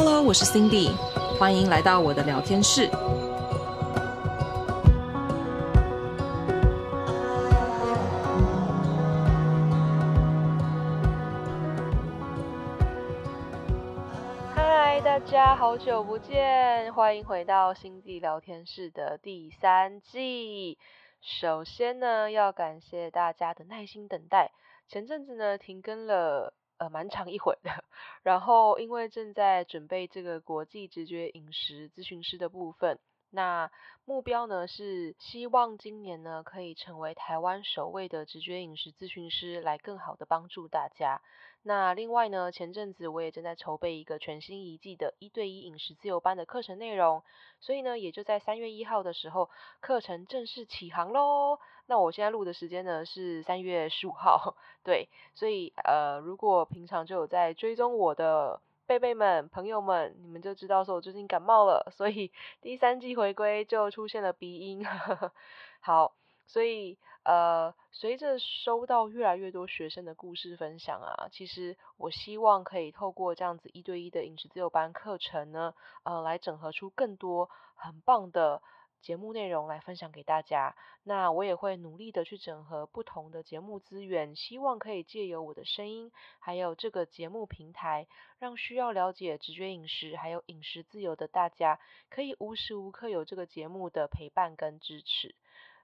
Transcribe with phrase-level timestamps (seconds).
[0.00, 0.96] Hello，我是 Cindy，
[1.40, 2.88] 欢迎来到我的聊天室。
[14.54, 20.78] 嗨，大家好久不见，欢迎回到 Cindy 聊天室的第三季。
[21.20, 24.52] 首先呢，要感谢大家的耐心等待。
[24.86, 26.54] 前阵子呢，停更了。
[26.78, 27.84] 呃，蛮长一会的，
[28.22, 32.98] 然后因为正在准备这个国际直觉饮食咨询师的部分，
[33.30, 33.70] 那
[34.04, 41.20] 目标呢是希望今年呢可以成为台湾首位的直觉饮食咨询师，来更好的帮助大家。
[41.62, 47.22] 那另外呢，前阵子我也正在筹备一个全新一季的一对一饮食自由班的课程内容，
[47.60, 49.50] 所以呢，也就在三月一号的时候，
[49.80, 51.58] 课程正式起航喽。
[51.86, 64.84] 那我现在录的时间呢是三月十五号，对，所以呃，如果平常就有在追踪我的贝贝们、朋友们，你们就知道说我最近感冒了，所以第三季回归就出现了鼻音。
[65.80, 66.12] 好，
[66.46, 66.96] 所以
[67.28, 78.62] 呃，随着收到越来越多学生的故事分享啊，其实我希望可以透过这样子一对一的饮食自由班课程呢，呃，来整合出更多很棒的。
[79.00, 88.08] 节目内容来分享给大家，那我也会努力的去整合不同的节目资源，希望可以借由我的声音，还有这个节目平台，
[88.40, 91.78] 让需要了解直觉饮食还有饮食自由的大家，
[92.10, 95.36] 可以无时无刻有这个节目的陪伴跟支持。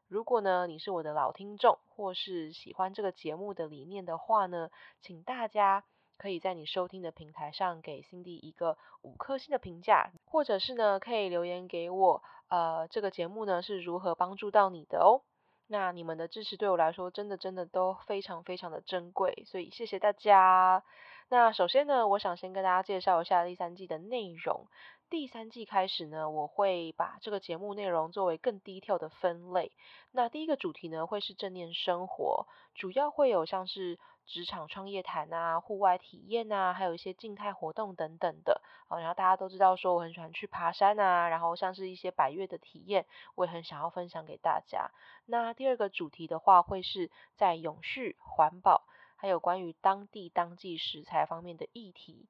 [0.08, 5.84] 如果呢，你是我的老听众，或是喜欢这个节目的理念的话呢，请大家
[6.18, 12.22] 可以在你收听的平台上给辛迪一个五颗星的评价，或者是呢，可以留言给我。
[12.48, 15.22] 呃，这个节目呢是如何帮助到你的哦？
[15.66, 20.84] 那你们的支持对我来说真的真的都非常非常的珍贵，所以谢谢大家。
[21.30, 24.66] 那首先呢，我想先跟大家介绍一下第三季的内容。
[25.10, 29.70] 第三季开始呢，我会把这个节目内容作为更低调的分类。
[30.10, 38.60] 那第一个主题呢，会是正念生活，主要会有像是职场创业谈啊、户外体验啊，还有一些静态活动等等的。
[38.88, 43.06] 好，然后大家都知道说我很喜欢去爬山啊，然后像是一些百越的体验，
[43.36, 44.90] 我也很想要分享给大家。
[45.26, 48.82] 那第二个主题的话，会是在永续、环保，
[49.16, 52.26] 还有关于当地当季食材方面的议题。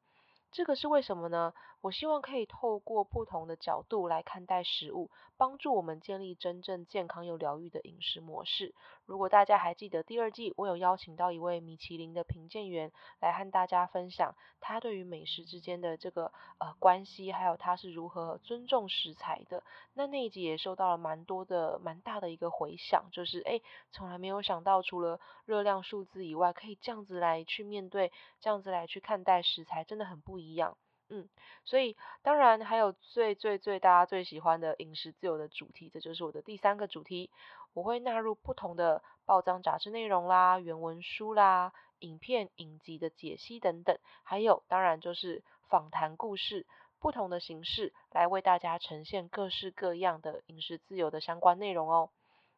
[0.55, 1.53] 这个是为什么呢？
[1.81, 8.73] 我希望可以透过不同的角度来看待食物，帮助我们建立真正健康又疗愈的饮食模式。
[9.07, 19.63] 如果大家还记得第二季，我有邀请到一位米其林的评鉴员来和大家分享他对于美食之间的这个呃关系，还有他是如何尊重食材的。
[19.93, 28.11] 那那一集也受到了蛮多的蛮大的一个回响，就是诶，从来没有想到除了热量数字以外，可以这样子来去面对，
[28.41, 30.77] 这样子来去看待食材，真的很不一样。
[31.11, 31.29] 嗯，
[31.65, 37.31] 所以当然还有最最最大家最喜欢的饮食自由的主题，这就是我的第三个主题。
[37.75, 46.67] 我会纳入不同的报章杂志内容啦、原文书啦、影片影集的解析等等，还有当然就是访谈故事，
[47.01, 52.11] 不同的形式来为大家呈现各式各样的饮食自由的相关内容哦。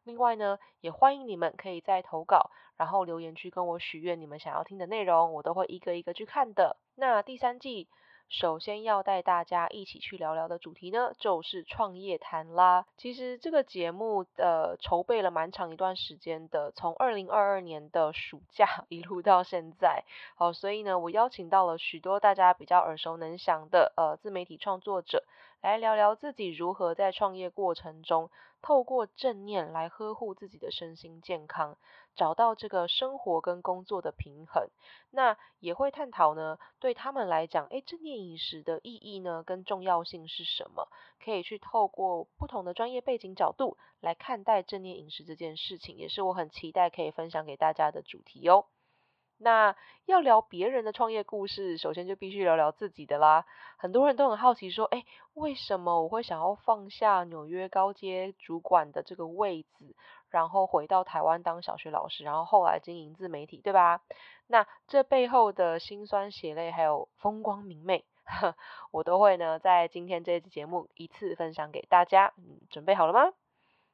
[0.03, 6.77] 另外呢，也欢迎你们可以在投稿，然后留言区跟我许愿你们想要听的内容，我都会一个一个去看的。
[6.95, 7.89] 那第三季。
[8.29, 12.85] 首先要带大家一起去聊聊的主题呢，就是创业谈啦。
[12.97, 20.03] 其实这个节目呃筹备了蛮长一段时间的，从二零二二年的暑假一路到现在。
[20.35, 25.23] 好，所以呢，我邀请到了许多大家比较耳熟能详的呃自媒体创作者，
[25.61, 28.29] 来聊聊自己如何在创业过程中，
[28.67, 31.77] 透过正念来呵护自己的身心健康。
[32.17, 34.67] 找到这个生活跟工作的平衡，
[35.11, 40.89] 那也会探讨呢，对他们来讲，诶，正念饮食的意义呢，跟重要性是什么？
[41.23, 48.65] 可以去透过不同的专业背景角度来看待正念饮食这件事情，也是我很期待可以分享给大家的主题哦。
[49.37, 49.75] 那
[50.05, 53.45] 要聊别人的创业故事，首先就必须聊聊自己的啦。
[53.77, 59.95] 很多人都很好奇说，诶，为什么我会想要放下纽约高阶主管的这个位置？
[60.29, 64.01] 然后回到台湾当小学老师，然后后来经营自媒体，对吧？
[64.47, 68.55] 那这背后的辛酸血泪，还有风光明媚，呵，
[68.91, 72.33] 我都会呢在今天这期节目一次分享给大家。
[72.37, 73.31] 嗯，准备好了吗？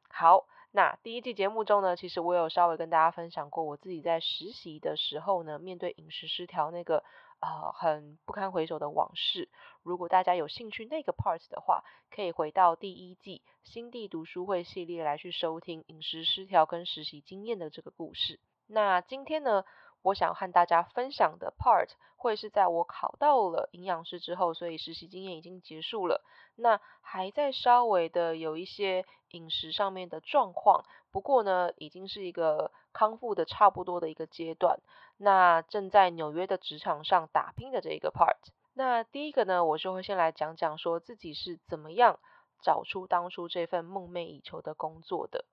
[0.09, 7.05] 好，那第一季节目中呢，其实我有稍微跟大家分享过我自己在实习的时候呢，面对饮食失调那个。
[7.43, 9.49] 呃，很不堪回首的往事。
[9.81, 18.39] 如果大家有兴趣那个 part 的话，可以回到第一季新地读书会系列来去收听饮食失调跟实习经验的这个故事。
[18.67, 19.65] 那今天呢，
[20.03, 26.23] 我想和大家分享的 part 会是在我考到了营养师之后，所以实习经验已经结束了，
[26.55, 34.79] 那还在稍微的有一些饮食上面的状况，不过呢，已经是一个康复的差不多的一个阶段，
[35.17, 38.37] 那正在纽约的职场上打拼的这一个 part。
[38.73, 42.19] 那第一个呢，我就会先来讲讲说自己是怎么样
[42.61, 45.45] 找出当初这份梦寐以求的工作的。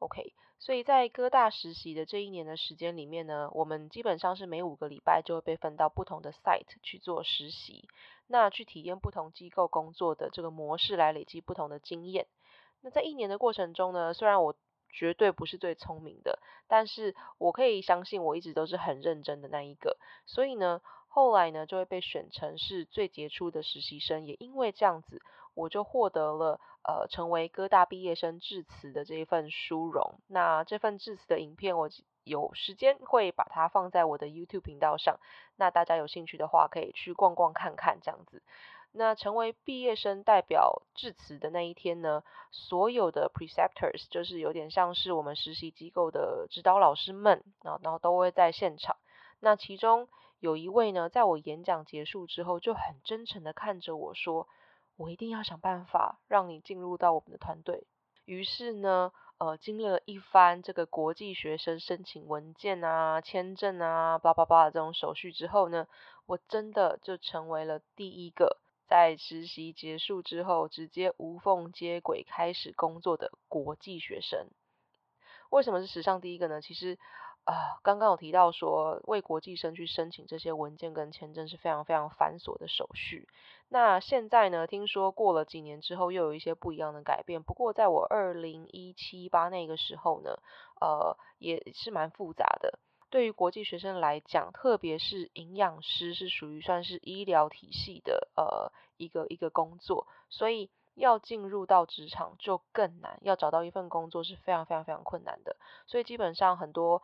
[0.00, 7.88] OK，所以在哥大实习的这一年的时间里面呢，我们基本上是每五个礼拜就会被分到不同的 site 去做实习，
[8.26, 12.26] 那去体验不同机构工作的这个模式，来累积不同的经验。
[12.80, 14.54] 那在一年的过程中呢，虽然我
[14.90, 20.80] 绝对不是最聪明的，但是我可以相信我一直都是很认真的那一个，所以呢。
[21.12, 25.20] 后来呢，就会被选成是最杰出的实习生，也因为这样子，
[25.54, 30.20] 我就获得了呃成为哥大毕业生致辞的这一份殊荣。
[30.26, 31.88] 那这份致辞的影片，我
[32.24, 35.18] 有时间会把它放在我的 YouTube 频道上，
[35.56, 38.42] 那大家有兴趣的话，可以去逛逛看看这样子。
[38.92, 48.96] 那成为毕业生代表致辞的那一天呢，所有的 preceptors 就是有点像是我们实习机构的指导老师们，然后然后都会在现场。
[49.38, 50.08] 那其中
[50.40, 54.48] 有一位呢，在我演讲结束之后，就很真诚的看着我说
[55.00, 57.86] ：“我一定要想办法让你进入到我们的团队。”
[58.26, 65.88] 于是呢，呃，经历了一番这个国际学生申请文件啊、签证啊、叭叭叭的这种手续之后呢，
[66.26, 74.48] 我真的就成为了第一个在实习结束之后直接无缝接轨开始工作的国际学生。
[75.48, 76.60] 为什么是史上第一个呢？
[76.60, 76.98] 其实。
[77.50, 83.28] 啊，刚刚有提到说，为国际生去申请这些文件跟签证是非常非常繁琐的手续。
[83.68, 87.42] 那现在呢，听说过了几年之后，又有一些不一样的改变。
[87.42, 90.38] 不过在我二零一七八那个时候呢，
[90.80, 92.78] 呃，也是蛮复杂的。
[93.10, 100.70] 对于国际学生来讲，特别是营养师是属于算是医疗体系的呃一个一个工作，所以。
[100.96, 105.56] 要进入到职场就更难，要找到一份工作是非常非常非常困难的。
[105.86, 107.00] 所以基本上很多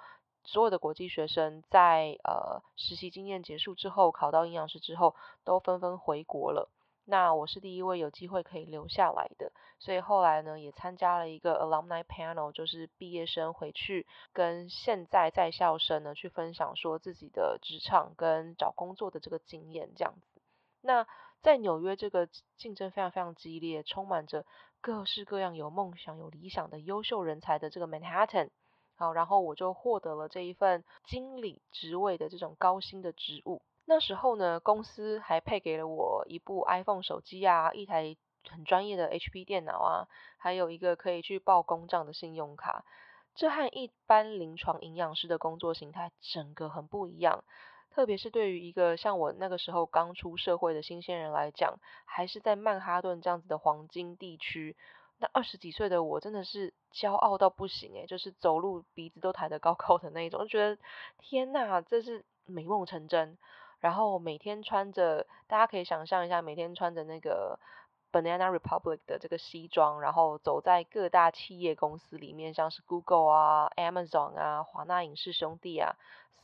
[0.46, 5.14] 所有的国际学生在呃实习经验结束之后，考到营养师之后，
[5.44, 6.70] 都纷纷回国了。
[7.08, 20.42] 那我是第一位有机会可以留下来的，所以后来呢也参加了一个 alumni panel，就是毕业生回去跟现在在校生呢去分享说自己的职场跟找工作的这个经验这样子。
[20.80, 21.06] 那
[21.42, 24.44] 在纽约这个竞争非常非常激烈，充满着
[24.80, 28.50] 各式各样有梦想、有理想的优秀人才的这个 Manhattan，
[28.96, 33.62] 好，然后我就获得了这一份经理职位的这种高薪的职务。
[33.84, 38.16] 那时候呢，公司还配给了我一部 iPhone 手机啊，一台
[38.50, 40.08] 很专业的 HP 电脑啊，
[40.38, 42.84] 还有一个可以去报公账的信用卡。
[43.34, 47.44] 这和一般临床营养师的工作形态整个很不一样。
[47.90, 54.76] 特别是对于一个像我那个时候刚出社会的新鲜人来讲，还是在曼哈顿这样子的黄金地区，
[55.18, 60.78] 那二十几岁的我真的是骄傲到不行诶，就是走路鼻子都抬得高高的那一种，就觉得
[61.18, 63.38] 天呐，这是美梦成真。
[63.80, 67.58] 然后每天穿着，大家可以想象一下，每天穿着那个
[68.10, 75.94] Banana Republic 的这个西装，然后走在各大企业公司里面，像是 Google 啊、Amazon 啊、华纳影视兄弟啊。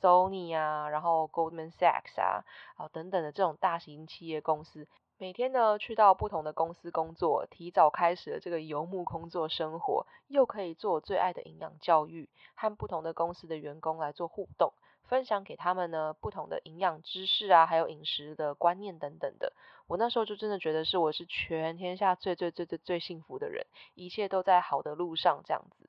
[0.01, 2.43] Sony 啊，然后 Goldman Sachs 啊，
[2.75, 4.89] 啊等等的这种大型企业公司，
[5.23, 14.73] 每天呢去到不同的公司工作，提早开始了这个游牧工作生活，又可以做我最爱的营养教育，和不同的公司的员工来做互动，
[15.05, 19.53] 分享给他们呢不同的营养知识啊，还有饮食的观念等等的。
[19.87, 23.65] 我那时候就真的觉得是我是全天下最最最最最幸福的人，
[23.95, 25.89] 一切都在好的路上这样子。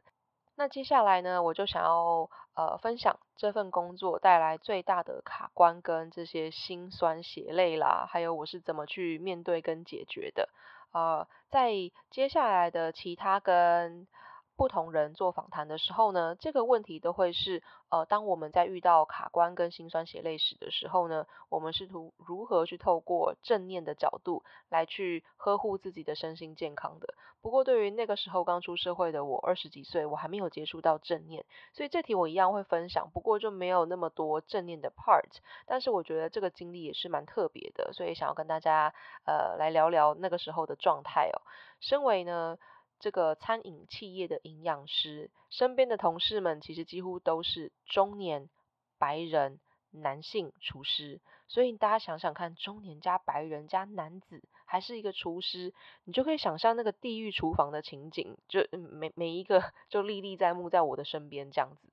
[0.56, 10.50] 那接下来呢，我就想要呃分享这份工作带来最大的卡关跟这些辛酸血泪啦，还有我是怎么去面对跟解决的。
[10.92, 11.72] 呃，在
[12.12, 14.08] 接下来的其他跟
[14.56, 27.16] 不同人做访谈的时候呢，这个问题都会是，呃，当我们在遇到卡关跟辛酸血泪史的时候呢，我们试图如何去透过正念的角度来去呵护自己的身心健康的。
[27.42, 35.40] 不过对于那个时候刚出社会的我，二十几岁，我还没有接触到正念，所以这题我一样会分享，不过就没有那么多正念的 part。
[35.66, 38.94] 但是我觉得这个经历也是蛮特别的，所以想要跟大家
[39.26, 41.42] 呃来聊聊那个时候的状态哦。
[41.80, 42.58] 身为呢。
[43.04, 48.50] 这个餐饮企业的营养师，身边的同事们其实几乎都是中年
[48.98, 49.60] 白人
[49.92, 51.20] 男性厨师，
[51.50, 55.74] 所以大家想想看，中年加白人加男子，还是一个厨师，
[56.06, 61.90] 你就可以想象那个地狱厨房的情景，就每每一个 就历历在目，在我的身边这样子。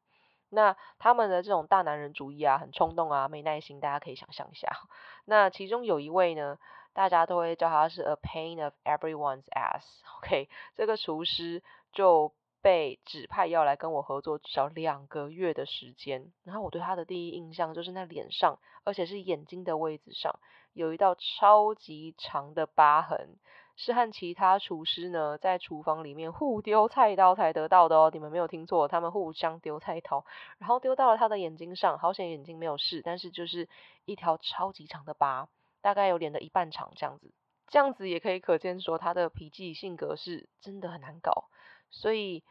[0.48, 4.68] 那他们的这种大男人主义啊，很冲动啊，没耐心，大家可以想象一下。
[5.26, 6.56] 那其中有一位呢，
[7.00, 9.82] 大家都会叫他是 a pain of everyone's ass。
[10.20, 11.62] OK，这个厨师
[11.94, 16.30] 就被指派要来跟我合作至少两个月的时间。
[16.44, 20.38] 然后我对他的第一印象就是那脸上，而且是眼睛的位置上，
[20.74, 23.38] 有一道超级长的疤痕。
[23.76, 30.26] 是和其他厨师呢，在厨房里面互丢菜刀才得到的哦，你们没有听错，他们互相丢菜刀，
[30.58, 33.70] 然后丢到了他的眼睛上，好险眼睛没有事，但是就是
[34.04, 35.48] 一条超级长的疤，
[35.80, 37.32] 大概有脸的一半长这样子，
[37.68, 41.48] 这样子也可以可见说他的脾气性格是真的很难搞，
[41.90, 42.42] 所以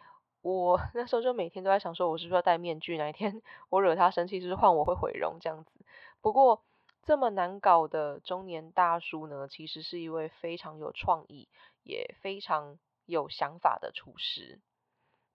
[0.41, 5.71] 我 那时候就每天都在想说，我是不是要戴面具，哪一天 我惹他生气，就是换我会毁容这样子，
[6.21, 6.63] 不过。
[7.01, 11.47] 这么难搞的中年大叔呢，其实是一位非常有创意，
[11.81, 14.59] 也非常有想法的厨师。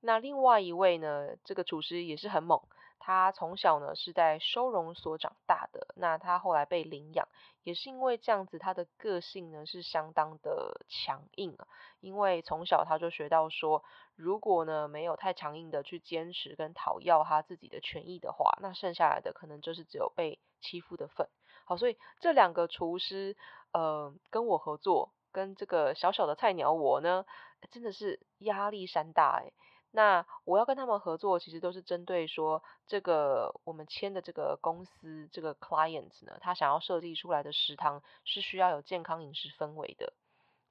[0.01, 2.61] 那另外一位呢，这个厨师也是很猛，
[3.07, 5.89] 他从小呢是在收容所长大的。
[5.95, 7.29] 那他后来被领养，
[7.63, 11.69] 也是因为这样子，他的个性呢是相当的强硬啊。
[12.01, 13.85] 因为从小他就学到说，
[14.17, 21.29] 如果呢没有太强硬的去坚持跟讨要他自己的权益的话，那剩下来的可能就是只有被欺负的份。
[21.67, 23.37] 好，所以这两个厨师，
[23.73, 27.27] 呃，跟我合作，跟这个小小的菜鸟我呢，
[27.71, 29.53] 真的是压力山大诶。
[29.97, 40.13] 那我要跟他们合作，其实都是针对说，这个我们签的这个公司，这个 client 呢，他想要设计出来的食堂是需要有健康饮食氛围的。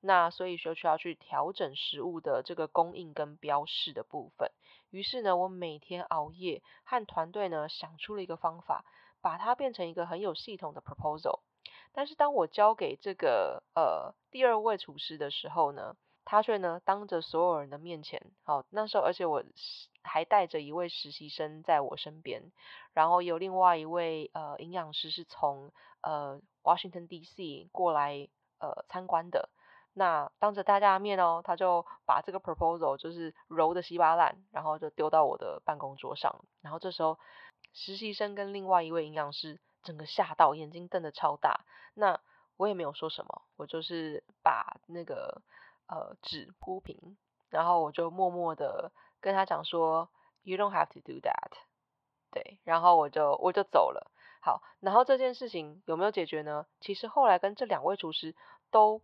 [0.02, 4.52] 那所以说需要去调整食物的这个供应跟标示的部分。
[4.90, 8.84] 于是呢，我每天熬夜和团队呢想出了一个方法。
[9.24, 11.40] 把它变成一个很有系统的 proposal，
[11.94, 19.44] 但是当我交给这个呃第二位厨师的时候呢，他却呢当着所有人的面前，好，那时候而且我
[20.04, 22.52] 还带着一位实习生在我身边，
[22.94, 28.28] 然后有另外一位呃营养师是从呃 Washington DC 过来
[28.60, 29.50] 呃参观的，
[29.94, 37.18] 那当着大家的面哦，他就把这个 proposal 就是揉得稀巴烂，然后就丢到我的办公桌上，然后这时候。
[37.76, 41.62] 实习生跟另外一位营养师整个吓到，眼睛瞪得超大。
[41.96, 42.20] 那
[42.58, 45.42] 我也没有说什么，我就是把那个
[45.94, 47.18] 呃纸铺平，
[47.50, 50.10] 然后我就默默的跟他讲说
[50.44, 51.52] ：“You don't have to do that。”
[52.32, 54.12] 对，然后我就我就走了。
[54.42, 56.66] 好，然后这件事情有没有解决呢？
[56.80, 58.36] 其实后来跟这两位厨师
[58.72, 59.02] 都。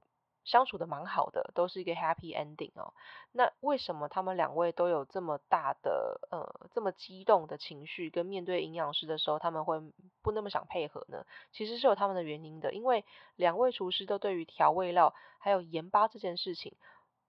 [0.49, 2.93] 相处的蛮好的，都是一个 happy ending 哦。
[3.31, 9.79] 那为什么他们两位都有这么大的呃这么激动的情绪，跟面对营养师的时候，他们会
[10.23, 11.23] 不那么想配合呢？
[11.51, 16.75] 其实是有他们的原因的，因为两位厨师都对于调味料还有盐巴这件事情，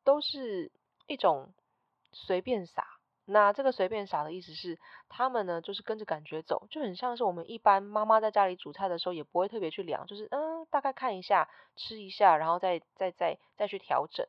[0.03, 0.73] 都是
[1.07, 1.53] 一种
[2.13, 3.00] 随便撒。
[3.31, 14.27] 那这个随便撒的意思是，他们呢就是跟着感觉走，就很像是我们一般妈妈在家里煮菜的时候，也不会特别去量，就是嗯大概看一下，吃一下，然后再再再再去调整。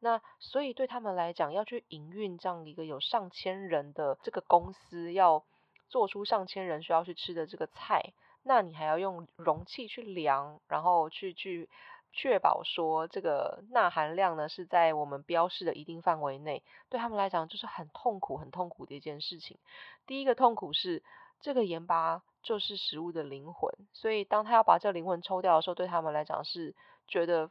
[0.00, 5.44] 那所以对他们来讲，要去营运这样一个有上千人的这个公司，要
[5.88, 11.68] 做出上千人需要去吃的这个菜，那你还要用容器去量，然后去去。
[12.12, 19.58] 确保说这个钠含量呢是在我们标示的一定范围内，对他们来讲就是很痛苦、很痛苦的一件事情。
[20.06, 21.02] 第一个痛苦是
[21.40, 26.74] 这个盐巴就是食物的灵魂，所以当他要把这个灵魂抽掉的时候，对他们来讲是
[27.06, 27.50] 觉得。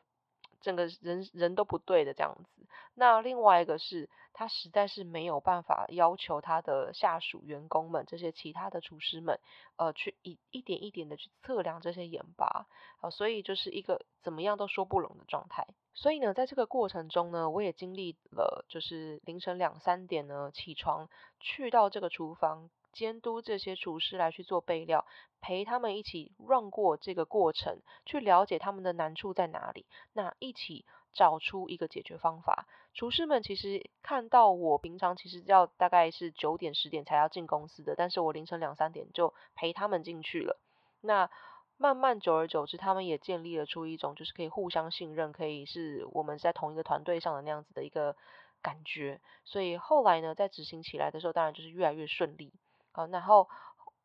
[0.62, 9.40] 整个人人都不对的这样子，那另外一个是他实在是没有办法要求他的下属员工们这些其他的厨师们，
[9.78, 12.68] 呃，去一一点一点的去测量这些盐巴，
[13.02, 15.68] 啊，所以就是一个怎么样都说不拢的状态。
[15.94, 22.70] 所以呢，在这个过程中呢，我也经历了，就是凌晨两三点呢起床去到这个厨房。
[22.94, 25.06] 监督这些厨师来去做备料，
[25.42, 32.68] 陪他们一起 run 过这个过程，去了解他们的难处在哪里，那一起找出一个解决方法。
[32.94, 40.60] 厨师们其实看到我平常其实要大概是九点十点才要进公司的，但是我凌晨两三点就陪他们进去了。
[41.02, 41.30] 那
[41.78, 48.18] 慢慢久而久之，他们也建立了出一种就是可以互相信任，可以是我们在同一个团队上的那样子的一个
[48.62, 49.22] 感觉。
[49.46, 52.52] 所以后来呢，在执行起来的时候，当然就是越来越顺利。
[53.00, 53.48] 好，然后，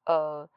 [0.05, 0.49] 呃，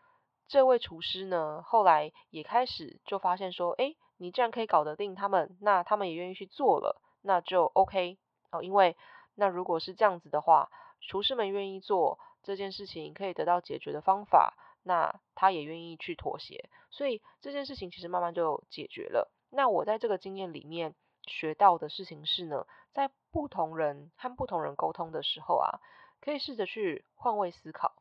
[0.47, 8.19] 这位厨师呢，后来也开始就发现说，诶，你既然可以搞得定他们，那他们也愿意去做了，那就 OK。
[8.51, 8.95] 哦，因为
[9.33, 10.69] 那如果是这样子的话，
[11.01, 14.53] 厨师们愿意做这件事情，可以得到解决的方法，
[14.83, 19.31] 那他也愿意去妥协，所以这件事情其实慢慢就解决了。
[19.49, 20.93] 那我在这个经验里面
[21.25, 25.79] 学到的事情是呢，在不同人和不同人沟通的时候啊，
[26.21, 27.95] 可以试着去换位思考。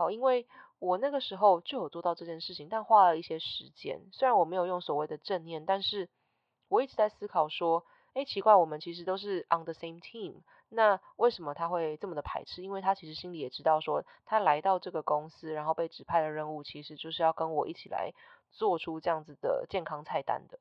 [0.00, 0.46] 好，因为
[0.78, 4.00] 我那个时候就有做到这件事情，但花了一些时间。
[4.12, 6.08] 虽然我没有用所谓的正念，但是
[6.68, 10.36] 我一直在思考说，诶，奇怪，我们其实都是 on the same team。
[10.70, 12.62] 那为什么他会这么的排斥？
[12.62, 18.14] 因为他其实心里也知道，说他来到这个公司，然后被指派的任务，其实就是要跟我一起来
[18.50, 20.58] 做出这样子的健康菜单的。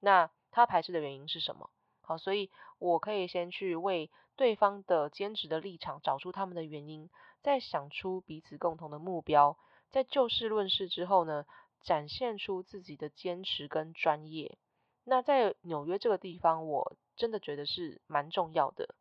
[0.00, 1.70] 那他排斥的原因是什么？
[2.02, 7.08] 好，所以我可以先去为对方的坚持的立场找出他们的原因，
[7.42, 9.56] 再想出彼此共同的目标，
[9.90, 11.46] 在就事论事之后呢，
[11.82, 14.58] 展现出自己的坚持跟专业。
[15.04, 18.94] 那在纽约这个地方，我真的觉得是蛮重要的。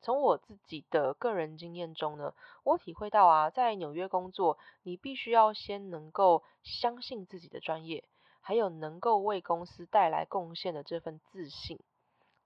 [0.00, 8.02] 从我自己的个人经验中呢，我体会到啊，在纽约工作，你必须要先能够相信自己的专业，
[8.40, 11.78] 还有能够为公司带来贡献的这份自信，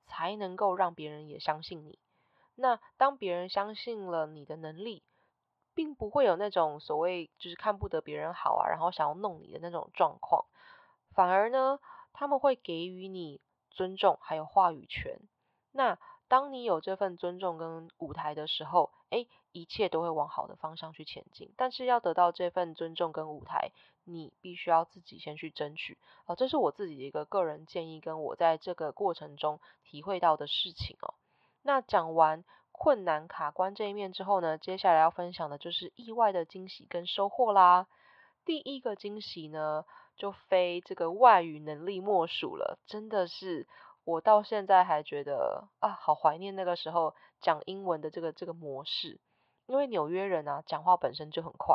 [0.06, 1.98] 才能够让别人也相信你。
[2.54, 5.02] 那当别人相信了你的能力，
[5.74, 10.46] 并不会有那种所谓就是看不得别人好啊，然后想要弄你的那种状况，
[11.10, 11.78] 反而呢，
[12.14, 15.18] 他们会给予你尊重还有话语权。
[15.72, 15.98] 那
[16.28, 21.52] 当你有这份尊重跟舞台的时候，诶，一切都会往好的方向去前进。
[21.56, 23.70] 但是要得到这份尊重跟舞台，
[24.04, 25.98] 你必须要自己先去争取。
[26.24, 31.14] 啊，这是我自己的一个个人建议，跟我在这个过程中体会到的事情哦。
[31.62, 37.86] 那讲完困难卡关这一面之后呢，接下来要分享的就是意外的惊喜跟收获啦。
[38.44, 39.84] 第一个惊喜呢，
[40.16, 43.66] 就非这个外语能力莫属了，真的是。
[44.06, 49.18] 我到现在还觉得啊，好怀念那个时候讲英文的这个这个模式，
[49.66, 51.74] 因为纽约人啊，讲话本身就很快，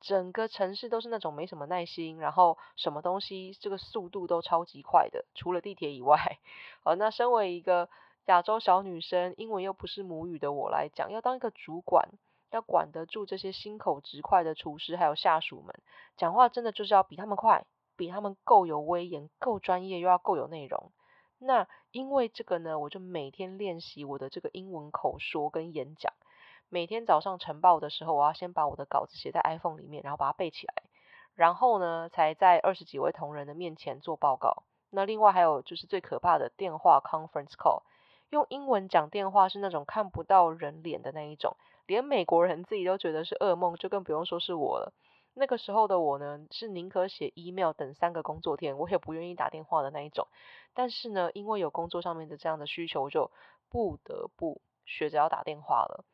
[0.00, 6.38] 整个城市都是那种没什么耐心，然后什么东西这个速度都超级快的，除了地铁以外。
[6.84, 7.88] 好，那身为一个
[8.26, 12.10] 亚洲小女生，英文又不是母语的我来讲，要当一个主管，
[12.52, 15.74] 要管得住这些心口直快的厨师还有下属们，
[16.16, 20.92] 讲话真的就是要比他们快，比他们够有威严，够专业，又要够有内容。
[21.44, 26.12] 那因为这个呢，我就每天练习我的这个英文口说跟演讲。
[26.68, 30.74] 每天早上晨报的时候，我要先把我的稿子写在 iPhone 里面，然后把它背起来，
[31.34, 34.62] 然后呢，才在二十几位同仁的面前做报告。
[34.90, 37.82] 那另外还有就是最可怕的电话 conference call，
[38.30, 44.92] 用英文讲电话是那种看不到人脸的那一种，连美国人自己都觉得是噩梦，就更不用说是我了。
[45.34, 50.28] 那个时候的我呢，是宁可写 email 等三个工作天，我也不愿意打电话的那一种。
[50.74, 53.30] 但是呢，因为有工作上面的这样的需求，就
[53.68, 56.04] 不得不学着要打电话了。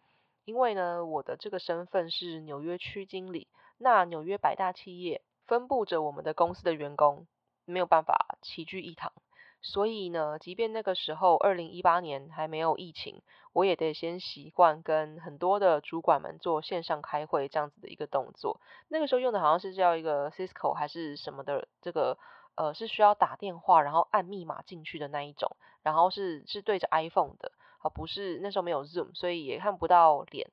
[0.45, 7.27] 因为呢，我的这个身份是纽约区经理，那纽约百大企业分布着我们的公司的员工，
[7.65, 9.13] 没有办法齐聚一堂。
[9.61, 18.61] 所以呢，即便那个时候二零一八年还没有疫情，我也得先习惯跟很多的主管们做线上开会这样子的一个动作。
[18.89, 22.17] 那个时候用的好像是叫一个 Cisco 还是什么的，这个
[22.55, 27.51] 呃是需要打电话然后按密码进去的那一种，然后是是对着 iPhone 的，
[27.83, 30.51] 而不是那时候没有 Zoom，所以也看不到脸。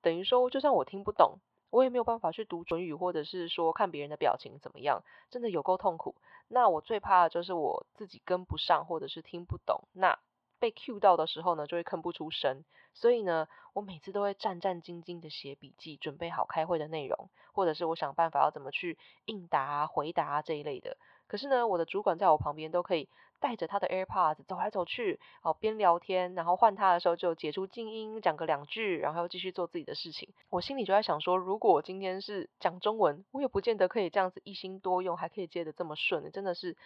[0.00, 6.14] 等于说，就算我听不懂，我也没有办法去读唇语，或者是说看别人的表情怎么样，真的有够痛苦。
[6.48, 9.82] 那我最怕的就是我自己跟不上，或者是听不懂。
[9.92, 10.18] 那
[10.58, 12.64] 被 cue 到的时候呢，就会吭不出声。
[12.94, 20.96] 所以呢，我每次都会战战兢兢的写笔记，准备好开会的内容，或者是我想办法要怎么去应答、回答这一类的。
[21.26, 23.08] 可是呢，我的主管在我旁边都可以
[23.40, 30.32] 带着他的 AirPods 走来走去，哦，边聊天，然后换他的时候就解除静音，讲个两句，然后又继续做自己的事情。
[30.50, 36.76] 我心里就在想说，如果我今天是讲中文，我也不见得可以这样子一心多用，还可以接得这么顺，真的是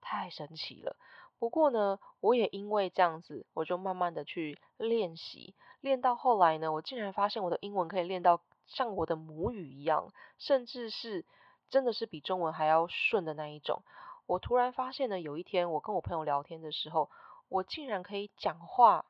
[0.00, 0.96] 太神奇了。
[1.38, 11.24] 不过呢，我也因为这样子，我就慢慢的去练习，练到后来呢，我竟然发现我的英文可以练到像我的母语一样，甚至是。
[11.70, 13.82] 真的是比中文还要顺的那一种。
[14.28, 17.10] 我突然发现呢，有一天我跟我朋友聊天的时候，
[17.48, 19.06] 我竟然可以讲话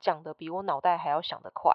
[0.00, 1.74] 讲得比我脑袋还要想得快。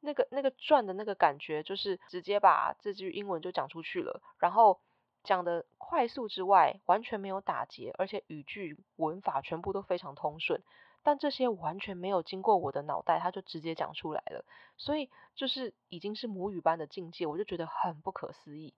[0.00, 4.80] 那个那个转的那个感觉，就是直接把这句英文就讲出去了，然后
[5.24, 10.62] 讲得快速之外，完全没有打结，而且语句文法全部都非常通顺。
[11.02, 14.44] 但这些完全没有经过我的脑袋，他就直接讲出来了。
[14.78, 18.74] 所以就是已经是母语般的境界，我就觉得很不可思议。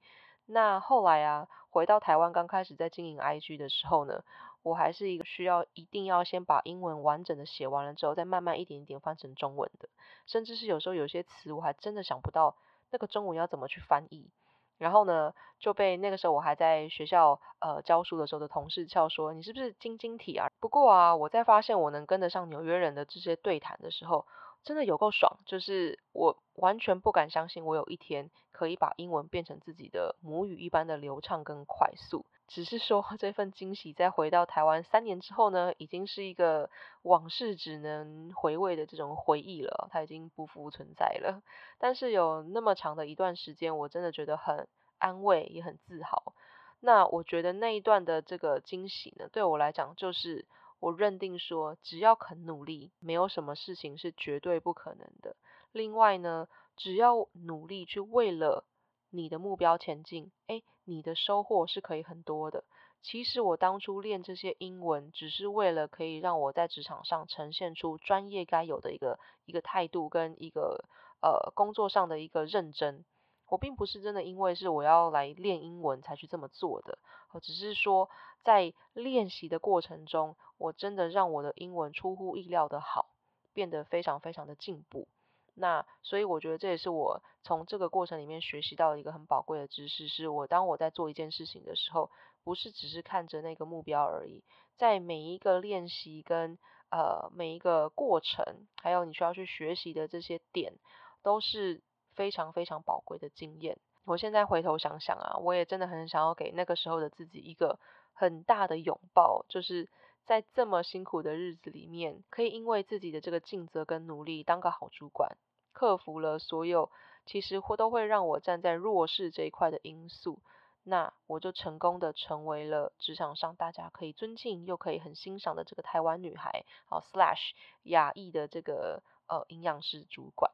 [0.50, 4.24] 那后来啊，回到台湾刚开始在经营 IG 的时候呢，
[4.62, 9.90] 我还是一个需要一定要先把英文完整的写完了之后，再慢慢一点一点翻成中文的，
[10.26, 12.56] 甚至是有时候有些词我还真的想不到
[12.90, 14.30] 那个中文要怎么去翻译，
[14.78, 20.48] 然后呢就被那个时候我还在学校呃教书的时候的同事笑说，你是不是晶晶体啊？
[20.60, 24.26] 不过啊，我在发现我能跟得上纽约人的这些对谈的时候，
[24.68, 32.26] 真的有够爽，就是我完全不敢相信，我有一天可以把英文变成自己的母语一般的流畅跟快速。
[32.48, 36.68] 只是说这份惊喜，在回到台湾三年之后呢，已经是一个
[37.00, 41.40] 往事只能回味的这种回忆了，它已经不复存在了。
[41.78, 46.34] 但是有那么长的一段时间，我真的觉得很安慰，也很自豪。
[46.80, 50.44] 那我觉得那一段的这个惊喜呢，对我来讲就是。
[50.80, 55.36] 我认定说，只要肯努力，没有什么事情是绝对不可能的。
[55.72, 58.64] 另外呢，只要努力去为了
[59.10, 62.64] 你的目标前进，诶，你的收获是可以很多的。
[63.00, 70.84] 其实我当初练这些英文，只是为了可以让我在职场上呈现出专业该有的一个一个态度跟一个
[71.20, 73.04] 呃工作上的一个认真。
[73.48, 76.98] 我并不是真的因为是我要来练英文才去这么做的，
[77.32, 78.10] 我只是说
[78.44, 83.10] 在练习的过程中，我真的让我的英文出乎意料的好，
[83.54, 85.08] 变得非常非常的进步。
[85.54, 92.10] 那所以我觉得这也是我从这个过程里面学习到一个很宝贵的知识，是我当我在做一件事情的时候，
[92.44, 94.44] 不是只是看着那个目标而已，
[94.76, 96.58] 在每一个练习跟
[96.90, 98.44] 呃每一个过程，
[98.82, 100.74] 还有你需要去学习的这些点，
[101.22, 101.80] 都是。
[102.18, 103.78] 非常非常宝贵的经验。
[104.04, 107.78] 我现在回头想想啊，我也真的很想要给那个时候的自己一个
[108.12, 109.88] 很大的拥抱，就是
[110.24, 115.36] 在这么辛苦的日子里面，可以因为自己的这个尽责跟努力，当个好主管，
[115.72, 116.90] 克服了所有
[117.24, 120.40] 其实或都会让我站在弱势这一块的因素，
[120.82, 127.52] 那我就成功的成为了职场上大家可以尊敬又可以很欣赏的这个台湾女孩，好 slash
[127.84, 130.50] 亚裔的这个呃营养师主管。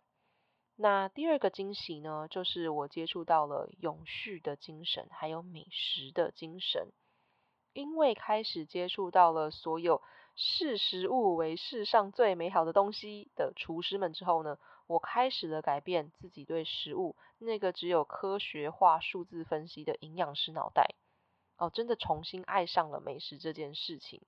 [0.76, 6.88] 那第二个惊喜呢，就是我接触到了永续的精神，还有美食的精神。
[7.72, 10.00] 因为开始接触到了所有
[10.36, 20.94] 视食物为世上最美好的东西的厨师们之后呢，我开始了改变自己对食物那个只有科学化数字分析的营养师脑袋。
[21.56, 24.20] 哦，真的重新爱上了美食这件事情。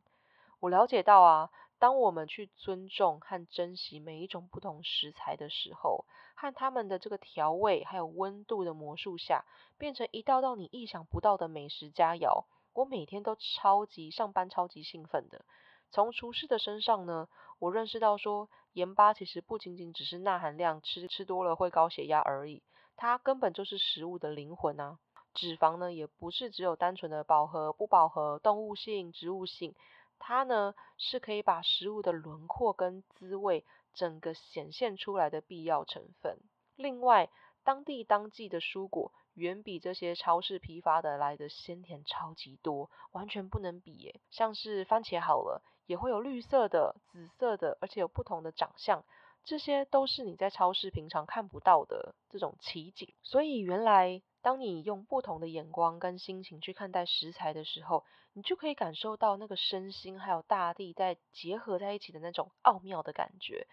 [0.61, 6.05] 我了解到啊，当我们去尊重和珍惜每一种不同食材的时候，
[6.37, 9.45] 和他们的这个调味还有温度的魔术下，
[9.79, 12.45] 变成一道道你意想不到的美食佳肴。
[12.75, 15.47] 我每天都超级上班超级兴奋的。
[15.91, 22.63] 从厨师的身上呢，我认识到说，盐巴其实不仅仅只是钠含量，吃吃多了会高血压而已，
[22.97, 24.99] 它根本就是食物的灵魂啊。
[25.33, 29.75] 脂肪呢，也不是只有单纯的饱和不饱和，动物性、植物性，
[30.19, 33.65] 它呢是可以把食物的轮廓跟滋味。
[33.97, 36.39] 整个显现出来的必要成分。
[36.77, 37.29] 另外，
[37.65, 44.21] 当地当季的蔬果远比这些超市批发的来的鲜甜超级多，完全不能比耶。
[44.31, 49.05] 像是番茄好了，也会有绿色的、紫色的，而且有不同的长相，
[49.43, 53.15] 这些都是你在超市平常看不到的这种奇景。
[53.23, 63.67] 所以原来，当你用不同的眼光跟心情去看待食材的时候，你就可以感受到那个身心还有大地在结合在一起的那种奥妙的感觉。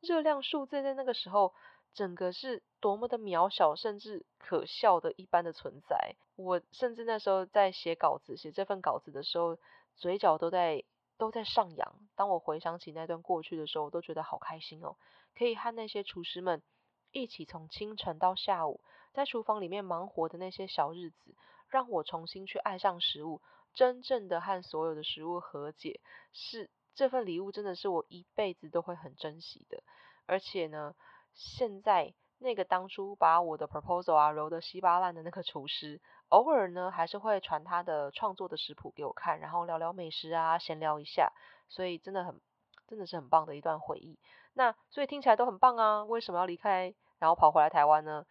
[0.00, 1.54] 热量数字在那个时候，
[1.92, 6.16] 整个是多么的渺小，甚至可笑的一般的存在。
[6.36, 9.58] 我甚至那时候在写稿子，写这份稿子的时候，
[9.96, 10.84] 嘴角都在
[11.16, 11.94] 都在上扬。
[12.14, 14.96] 当我回想起那段过去的时候，我都觉得好开心哦，
[15.36, 16.62] 可以和那些厨师们
[17.10, 18.80] 一起从清晨到下午，
[19.12, 21.34] 在厨房里面忙活的那些小日子，
[21.68, 23.42] 让我重新去爱上食物，
[23.74, 26.00] 真正的和所有的食物和解，
[26.32, 26.70] 是。
[26.98, 29.84] 这份礼物真的是我一辈子都会很珍惜的，
[30.26, 30.96] 而且呢，
[31.32, 41.32] 现在那个当初把我的 proposal 啊揉得稀巴烂的那个厨师，偶尔呢还是会传他的创作的食谱给我看，然后聊聊美食啊，闲聊一下，
[41.68, 42.40] 所以真的很，
[42.88, 44.18] 真的是很棒的一段回忆。
[44.54, 48.26] 那所以听起来都很棒啊，为什么要离开，然后跑回来台湾呢？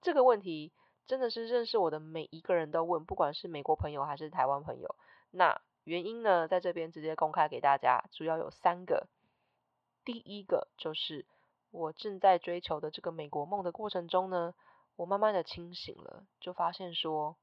[0.00, 0.72] 这个问题
[1.04, 4.96] 真的是认识我的每一个人都问，不管是美国朋友还是台湾朋友，
[5.32, 5.60] 那。
[5.86, 9.06] 原因呢，在这边直接公开给大家，主要有三个。
[10.04, 11.24] 第一个就是
[11.70, 14.52] 我正在追求的这个美国梦的过程中呢，
[14.96, 17.36] 我慢慢的清醒了，就发现说，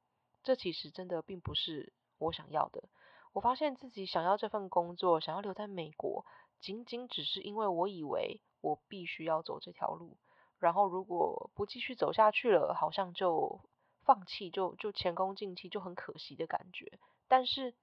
[0.44, 2.84] 这其实真的并不是我想要的。
[3.32, 6.26] 我发现自己想要这份工作，想要留在美国，
[6.60, 10.18] 仅仅只是因为我以为我必须要走这条路，
[10.60, 13.62] 然后如果不继续走下去了，好像就
[14.04, 17.00] 放弃，就就前功尽弃，就很可惜的感觉。
[17.30, 17.74] 但是。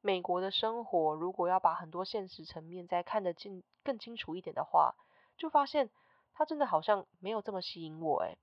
[0.00, 4.94] 美国的生活，如果要把很多现实层面再看得更更清楚一点的话，
[5.36, 5.90] 就发现
[6.32, 8.38] 它真的好像没有这么吸引我诶。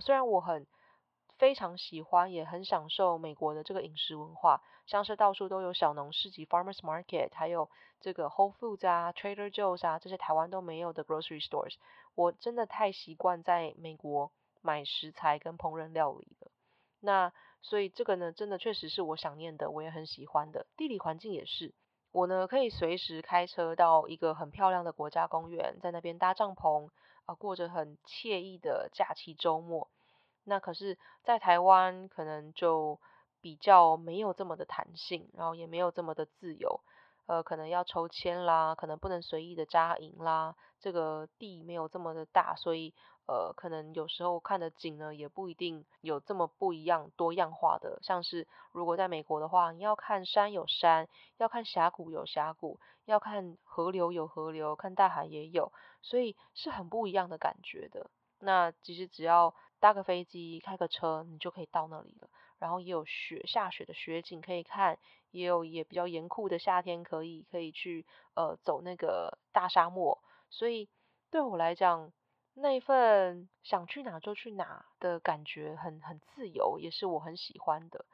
[0.00, 0.66] 虽然我很
[1.38, 7.68] 非常喜欢，也很享受美国的这个饮食文化，像是到处都有小农市集 （farmers market），还有
[8.00, 11.74] 这个 Whole Foods 啊、Trader Joe's 啊，这些台湾都没有的 grocery stores。
[12.14, 16.50] 我真的太习惯在美国买食材跟烹饪料理了。
[17.00, 17.32] 那
[17.66, 20.66] 所以这个呢，真的确实是我想念的，我也很喜欢的。
[20.76, 21.72] 地理环境也是，
[22.12, 26.90] 我呢可以随时开车到一个很漂亮的国家公园，在那边搭帐篷，
[27.24, 29.88] 啊、过着很惬意的假期周末。
[30.44, 33.00] 那可是，在台湾可能就
[33.40, 36.82] 比较没有这么的弹性，然后也没有这么的自由，
[37.24, 42.92] 呃，可能要抽签啦，可能不能随意的扎营啦，这个地没有这么的大，所以
[43.26, 58.10] 呃，可能有时候看的景呢，也不一定有这么不一样多样化的，像是如果在美国的话，你要看山有山，要看峡谷有峡谷，要看河流有河流，看大海也有，所以是很不一样的感觉的。
[58.40, 62.28] 那其实只要搭个飞机，开个车，你就可以到那里了。
[62.58, 64.98] 然后也有雪，下雪的雪景可以看，
[65.30, 70.22] 也有也比较严酷的夏天可以可以去呃走那个大沙漠。
[70.54, 70.88] 所以
[71.30, 72.12] 对我来讲，
[72.54, 78.04] 那份想去哪就去哪的感觉很很自由，也是我很喜欢的。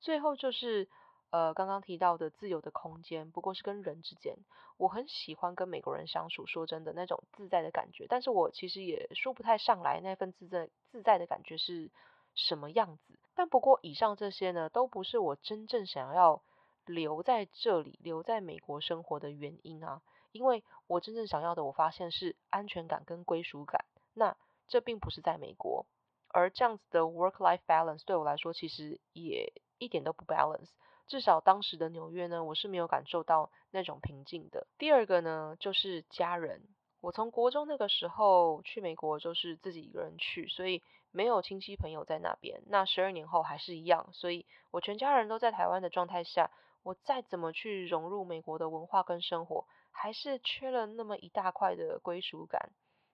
[0.00, 0.88] 最后就是。
[1.30, 4.36] 呃，刚刚提到的自由的空间，不过是跟人之间。
[4.76, 8.06] 我很喜欢跟美国人相处，说真的，那种自在的感觉。
[8.08, 11.90] 但是我其实也说不太上来那份自在自在的感觉是
[12.36, 13.18] 什么样子。
[13.34, 16.40] 但不过以上这些呢，都不是我真正想要
[16.86, 20.02] 留在这里、留在美国生活的原因啊。
[20.34, 23.84] 因为我真正想要的，我发现是安全感跟归属感。
[24.14, 25.86] 那这并不是在美国，
[26.28, 30.70] 而这样子的 work-life balance 对我来说，其实也一点都不 balance。
[31.06, 34.66] 至少当时的纽约呢，我是没有感受到那种平静的。
[34.76, 36.62] 第二个呢，就是家人。
[37.00, 42.62] 我从国中那个时候去美国，就是自己一个人去，所以没有亲戚朋友在那边。
[42.66, 46.50] 那十二年后还是一样，所以我全家人都在台湾的状态下，
[46.82, 52.72] 我再怎么去融入美国的文化跟生活，还是缺了那么一大块的归属感。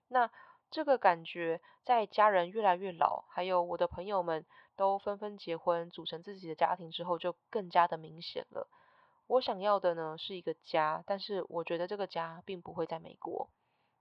[0.09, 0.29] 那
[0.69, 4.45] 这个感觉，在家人越来越老，还有我的朋友们。
[4.77, 8.67] 都纷纷结婚，组成自己的家庭之后，就更加的明显了。
[9.27, 13.49] 我想要的呢，是一个家，但是我觉得这个家并不会在美国。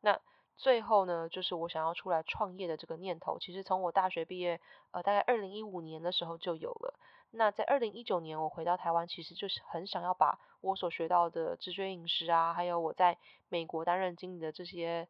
[0.00, 0.18] 那
[0.56, 4.58] 最后呢，就是我想要出来创业的这个念头，其实从我大学毕业，
[4.92, 6.98] 呃，大概二零一五年的时候就有了。
[7.30, 13.18] 那在二零一九年我回到台湾，其实就是很想要把我所学到的直觉饮食啊，还有我在
[13.48, 15.08] 美国担任经理的这些，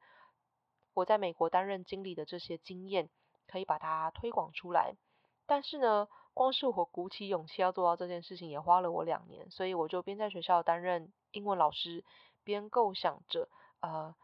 [0.95, 3.09] 我在美国担任经理的这些经验，
[3.47, 4.95] 可以把它推广出来。
[5.47, 9.51] 但是呢，光是我鼓起勇气要做到这件事情，也花了我两年。
[9.51, 12.05] 所以我就边在学校担任英文老师，
[12.45, 13.49] 边构想着，
[13.81, 14.15] 呃，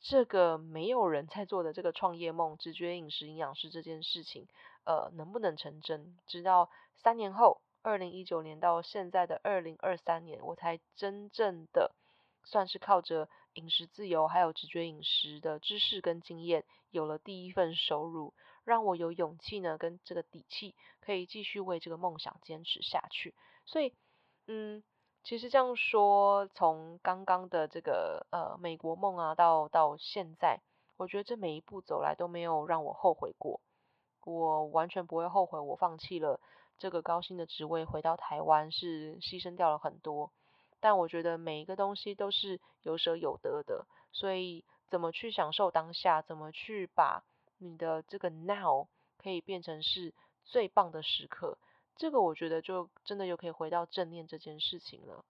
[0.00, 4.46] 这个没有人在做的这个创业梦——直觉饮食营养师这件事情，
[4.84, 6.18] 呃，能不能成真？
[6.26, 11.92] 直到三年后，二零一九年到现在的二零二三年，我才真正的
[12.42, 18.32] 算是靠着饮食自由，还有直觉饮食的知识跟经验，有了第一份收入。
[18.64, 23.34] 让我有勇气呢，跟这个底气，可以继续为这个梦想坚持下去。
[23.66, 23.92] 所以，
[24.46, 24.82] 嗯，
[25.22, 30.60] 其实这样说，从刚刚的这个呃美国梦啊，到到现在，
[30.96, 33.60] 我觉得这每一步走来都没有让我后悔过。
[34.24, 36.40] 我完全不会后悔，我放弃了
[36.78, 40.30] 这个高薪的职位，回到台湾是牺牲掉了很多。
[40.80, 47.24] 但我觉得每一个东西都是有舍有得的，所以怎么去享受当下，怎么去把。
[47.58, 50.12] 你的这个 now 可以变成是
[50.44, 51.56] 最棒的时刻，
[51.96, 55.24] 这个我觉得就真的又可以回到正念这件事情了。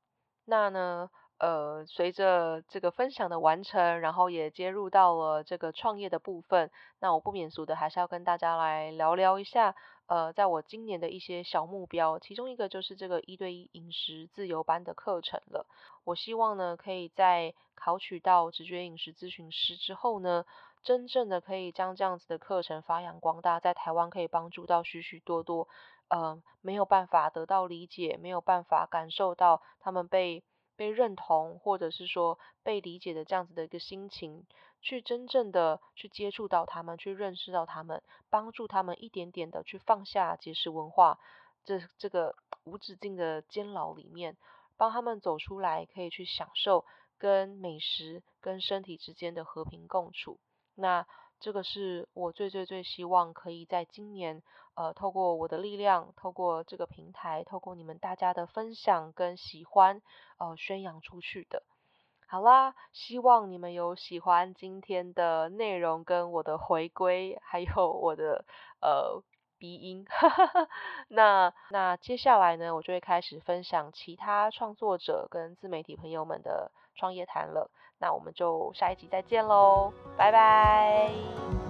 [0.46, 6.70] 那呢，呃，随着这个分享的完成，然后也接入到了这个创业的部分，
[7.00, 9.74] 那我不免俗的还是要跟大家来聊聊一下，
[10.06, 15.66] 呃，在我今年的一些小目标，其中一个就是这个一对一饮食自由班的课程了。
[16.04, 20.44] 我希望呢，可以在考取到直觉饮食咨询师之后呢。
[20.82, 25.66] 真正的可以将这样子的课程发扬光大，在台湾可以帮助到许许多多，
[26.08, 30.42] 呃，没有办法得到理解，没有办法感受到他们被
[30.76, 34.46] 被认同，或者是说被理解的这样子的一个心情，
[34.82, 41.18] 去真正的去接触到他们，去认识到他们，帮助他们一点点的去放下节食文化
[41.64, 44.36] 这这个无止境的监牢里面，
[44.76, 46.84] 帮他们走出来，可以去享受
[47.18, 50.38] 跟美食跟身体之间的和平共处。
[50.74, 51.06] 那
[51.40, 54.42] 这个是我最最最希望可以在今年，
[54.74, 60.00] 呃，透过我的力量，透过这个平台，透过你们大家的分享跟喜欢，
[60.38, 61.62] 呃，宣扬出去的。
[62.26, 68.44] 好啦，希望你们有喜欢今天的内容跟我的回归，还有我的
[68.80, 69.22] 呃
[69.64, 70.04] 鼻音。
[71.08, 77.70] 那那接下来呢，我就会开始分享其他创作者跟自媒体朋友们的创业谈了。
[77.98, 81.63] 那我们就下一集再见喽，拜拜。